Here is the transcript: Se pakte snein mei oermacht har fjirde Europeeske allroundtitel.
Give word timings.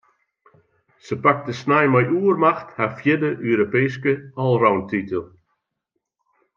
Se 1.05 1.15
pakte 1.23 1.53
snein 1.61 1.91
mei 1.93 2.07
oermacht 2.21 2.69
har 2.77 2.91
fjirde 2.97 3.29
Europeeske 3.51 4.13
allroundtitel. 4.45 5.23